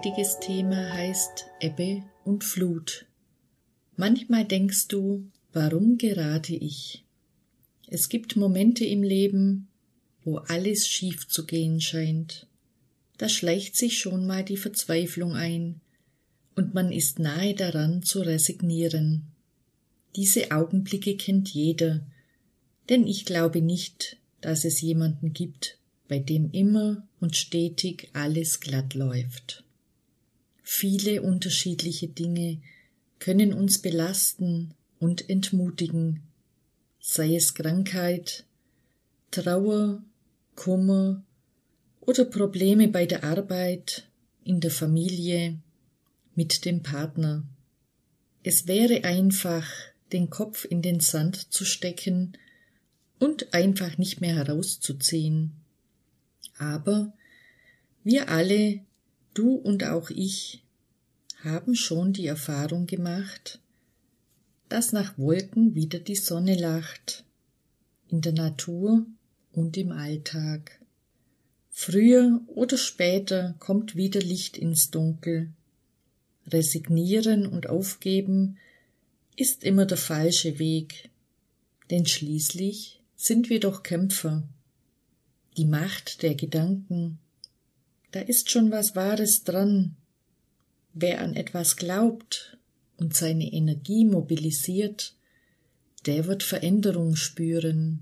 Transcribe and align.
heutiges 0.00 0.40
Thema 0.40 0.94
heißt 0.94 1.44
Ebbe 1.60 2.02
und 2.24 2.42
Flut. 2.42 3.04
Manchmal 3.96 4.46
denkst 4.46 4.88
du, 4.88 5.30
warum 5.52 5.98
gerade 5.98 6.54
ich? 6.54 7.04
Es 7.86 8.08
gibt 8.08 8.34
Momente 8.34 8.82
im 8.86 9.02
Leben, 9.02 9.68
wo 10.24 10.38
alles 10.38 10.88
schief 10.88 11.28
zu 11.28 11.44
gehen 11.44 11.82
scheint. 11.82 12.46
Da 13.18 13.28
schleicht 13.28 13.76
sich 13.76 13.98
schon 13.98 14.26
mal 14.26 14.42
die 14.42 14.56
Verzweiflung 14.56 15.34
ein, 15.34 15.82
und 16.56 16.72
man 16.72 16.92
ist 16.92 17.18
nahe 17.18 17.52
daran 17.54 18.02
zu 18.02 18.22
resignieren. 18.22 19.26
Diese 20.16 20.50
Augenblicke 20.50 21.18
kennt 21.18 21.50
jeder, 21.50 22.06
denn 22.88 23.06
ich 23.06 23.26
glaube 23.26 23.60
nicht, 23.60 24.16
dass 24.40 24.64
es 24.64 24.80
jemanden 24.80 25.34
gibt, 25.34 25.76
bei 26.08 26.18
dem 26.18 26.50
immer 26.52 27.06
und 27.20 27.36
stetig 27.36 28.08
alles 28.14 28.60
glatt 28.60 28.94
läuft. 28.94 29.62
Viele 30.72 31.20
unterschiedliche 31.22 32.06
Dinge 32.06 32.60
können 33.18 33.52
uns 33.52 33.82
belasten 33.82 34.72
und 35.00 35.28
entmutigen, 35.28 36.22
sei 37.00 37.34
es 37.34 37.54
Krankheit, 37.54 38.44
Trauer, 39.32 40.00
Kummer 40.54 41.24
oder 42.00 42.24
Probleme 42.24 42.86
bei 42.86 43.04
der 43.04 43.24
Arbeit, 43.24 44.08
in 44.44 44.60
der 44.60 44.70
Familie, 44.70 45.58
mit 46.36 46.64
dem 46.64 46.84
Partner. 46.84 47.42
Es 48.44 48.68
wäre 48.68 49.02
einfach, 49.02 49.68
den 50.12 50.30
Kopf 50.30 50.64
in 50.64 50.82
den 50.82 51.00
Sand 51.00 51.52
zu 51.52 51.64
stecken 51.64 52.38
und 53.18 53.54
einfach 53.54 53.98
nicht 53.98 54.20
mehr 54.20 54.36
herauszuziehen. 54.36 55.50
Aber 56.58 57.12
wir 58.04 58.28
alle, 58.28 58.82
du 59.34 59.54
und 59.54 59.84
auch 59.84 60.10
ich, 60.10 60.62
haben 61.42 61.74
schon 61.74 62.12
die 62.12 62.26
Erfahrung 62.26 62.86
gemacht, 62.86 63.60
dass 64.68 64.92
nach 64.92 65.16
Wolken 65.18 65.74
wieder 65.74 65.98
die 65.98 66.16
Sonne 66.16 66.54
lacht, 66.54 67.24
in 68.08 68.20
der 68.20 68.32
Natur 68.32 69.06
und 69.52 69.76
im 69.76 69.92
Alltag. 69.92 70.80
Früher 71.70 72.40
oder 72.46 72.76
später 72.76 73.54
kommt 73.58 73.96
wieder 73.96 74.20
Licht 74.20 74.58
ins 74.58 74.90
Dunkel. 74.90 75.50
Resignieren 76.46 77.46
und 77.46 77.68
aufgeben 77.68 78.58
ist 79.36 79.64
immer 79.64 79.86
der 79.86 79.96
falsche 79.96 80.58
Weg, 80.58 81.10
denn 81.90 82.06
schließlich 82.06 83.00
sind 83.16 83.48
wir 83.48 83.60
doch 83.60 83.82
Kämpfer 83.82 84.42
die 85.56 85.66
Macht 85.66 86.22
der 86.22 86.34
Gedanken. 86.34 87.18
Da 88.10 88.20
ist 88.20 88.50
schon 88.50 88.70
was 88.70 88.96
Wahres 88.96 89.44
dran. 89.44 89.96
Wer 90.92 91.20
an 91.20 91.34
etwas 91.36 91.76
glaubt 91.76 92.58
und 92.96 93.14
seine 93.14 93.52
Energie 93.52 94.04
mobilisiert, 94.04 95.14
der 96.06 96.26
wird 96.26 96.42
Veränderung 96.42 97.14
spüren. 97.14 98.00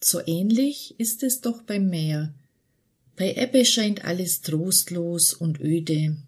So 0.00 0.20
ähnlich 0.26 0.94
ist 0.98 1.22
es 1.22 1.40
doch 1.40 1.62
beim 1.62 1.88
Meer. 1.88 2.34
Bei 3.16 3.34
Ebbe 3.34 3.64
scheint 3.64 4.04
alles 4.04 4.42
trostlos 4.42 5.32
und 5.32 5.60
öde. 5.60 6.18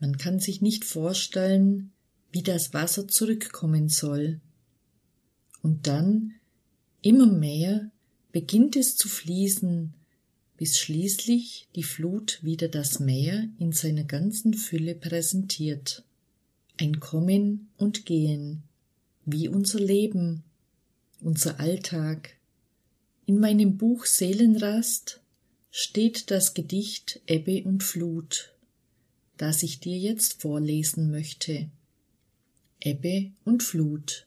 Man 0.00 0.16
kann 0.16 0.40
sich 0.40 0.62
nicht 0.62 0.84
vorstellen, 0.84 1.92
wie 2.32 2.42
das 2.42 2.72
Wasser 2.72 3.08
zurückkommen 3.08 3.88
soll. 3.88 4.40
Und 5.62 5.86
dann, 5.86 6.34
immer 7.02 7.26
mehr, 7.26 7.90
beginnt 8.32 8.76
es 8.76 8.96
zu 8.96 9.08
fließen, 9.08 9.92
bis 10.58 10.76
schließlich 10.76 11.68
die 11.76 11.84
Flut 11.84 12.40
wieder 12.42 12.68
das 12.68 12.98
Meer 12.98 13.48
in 13.58 13.72
seiner 13.72 14.02
ganzen 14.02 14.54
Fülle 14.54 14.96
präsentiert. 14.96 16.02
Ein 16.76 16.98
Kommen 16.98 17.68
und 17.76 18.04
Gehen, 18.04 18.64
wie 19.24 19.48
unser 19.48 19.78
Leben, 19.78 20.42
unser 21.20 21.60
Alltag. 21.60 22.36
In 23.24 23.38
meinem 23.38 23.78
Buch 23.78 24.04
Seelenrast 24.04 25.20
steht 25.70 26.30
das 26.32 26.54
Gedicht 26.54 27.20
Ebbe 27.26 27.62
und 27.62 27.84
Flut, 27.84 28.52
das 29.36 29.62
ich 29.62 29.78
dir 29.78 29.96
jetzt 29.96 30.40
vorlesen 30.42 31.12
möchte. 31.12 31.70
Ebbe 32.80 33.30
und 33.44 33.62
Flut. 33.62 34.26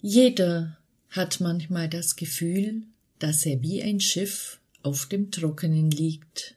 Jeder 0.00 0.78
hat 1.08 1.40
manchmal 1.40 1.88
das 1.88 2.14
Gefühl, 2.14 2.82
dass 3.18 3.44
er 3.46 3.62
wie 3.62 3.82
ein 3.82 3.98
Schiff 3.98 4.59
auf 4.82 5.06
dem 5.06 5.30
Trockenen 5.30 5.90
liegt, 5.90 6.56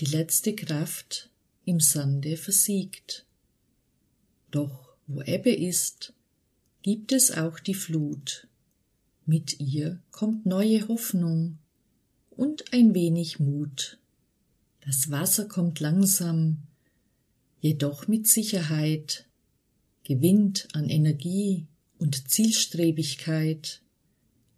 die 0.00 0.06
letzte 0.06 0.54
Kraft 0.54 1.30
im 1.64 1.80
Sande 1.80 2.36
versiegt. 2.36 3.24
Doch 4.50 4.94
wo 5.06 5.22
Ebbe 5.22 5.52
ist, 5.52 6.12
gibt 6.82 7.12
es 7.12 7.30
auch 7.30 7.58
die 7.58 7.74
Flut. 7.74 8.48
Mit 9.26 9.60
ihr 9.60 10.00
kommt 10.10 10.46
neue 10.46 10.88
Hoffnung 10.88 11.58
und 12.30 12.72
ein 12.72 12.94
wenig 12.94 13.38
Mut. 13.38 13.98
Das 14.80 15.10
Wasser 15.10 15.46
kommt 15.46 15.78
langsam, 15.78 16.58
jedoch 17.60 18.08
mit 18.08 18.26
Sicherheit, 18.26 19.26
gewinnt 20.02 20.66
an 20.72 20.88
Energie 20.88 21.66
und 21.98 22.28
Zielstrebigkeit 22.28 23.80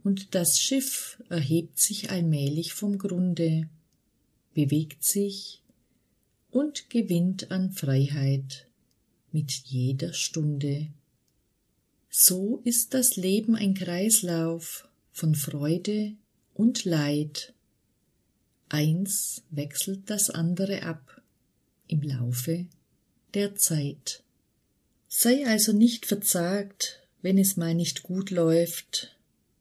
und 0.04 0.34
das 0.34 0.60
Schiff 0.60 1.20
erhebt 1.31 1.78
sich 1.78 2.10
allmählich 2.10 2.75
vom 2.75 2.98
Grunde, 2.98 3.69
bewegt 4.53 5.03
sich 5.03 5.62
und 6.50 6.91
gewinnt 6.91 7.50
an 7.50 7.72
Freiheit 7.72 8.69
mit 9.32 9.50
jeder 9.50 10.12
Stunde. 10.12 10.93
So 12.10 12.60
ist 12.64 12.94
das 12.94 13.16
Leben 13.16 13.56
ein 13.56 13.75
Kreislauf 13.75 14.87
von 15.10 15.34
Freude 15.34 16.12
und 16.53 16.84
Leid. 16.84 17.54
Eins 18.69 19.43
wechselt 19.50 20.10
das 20.10 20.31
andere 20.31 20.82
ab 20.82 21.22
im 21.88 22.03
Laufe 22.03 22.66
der 23.32 23.56
Zeit. 23.56 24.22
Sei 25.09 25.47
also 25.47 25.72
nicht 25.72 26.06
verzagt, 26.06 27.00
wenn 27.22 27.38
es 27.38 27.56
mal 27.56 27.75
nicht 27.75 28.03
gut 28.03 28.31
läuft, 28.31 29.13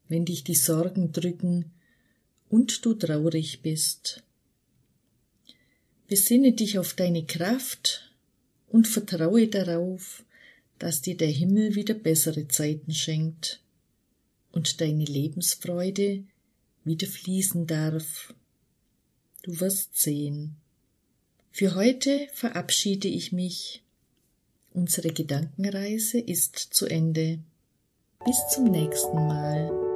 wenn 0.08 0.24
dich 0.24 0.44
die 0.44 0.54
Sorgen 0.54 1.12
drücken 1.12 1.72
und 2.48 2.84
du 2.84 2.94
traurig 2.94 3.62
bist. 3.62 4.22
Besinne 6.06 6.52
dich 6.52 6.78
auf 6.78 6.94
deine 6.94 7.24
Kraft 7.24 8.12
und 8.68 8.86
vertraue 8.86 9.48
darauf, 9.48 10.24
dass 10.78 11.00
dir 11.00 11.16
der 11.16 11.28
Himmel 11.28 11.74
wieder 11.74 11.94
bessere 11.94 12.48
Zeiten 12.48 12.92
schenkt 12.92 13.60
und 14.52 14.80
deine 14.80 15.04
Lebensfreude 15.04 16.24
wieder 16.84 17.06
fließen 17.06 17.66
darf. 17.66 18.34
Du 19.42 19.60
wirst 19.60 20.00
sehen. 20.00 20.56
Für 21.50 21.74
heute 21.74 22.28
verabschiede 22.32 23.08
ich 23.08 23.32
mich. 23.32 23.82
Unsere 24.72 25.08
Gedankenreise 25.08 26.18
ist 26.18 26.56
zu 26.56 26.86
Ende. 26.86 27.38
Bis 28.24 28.36
zum 28.52 28.64
nächsten 28.64 29.14
Mal. 29.14 29.93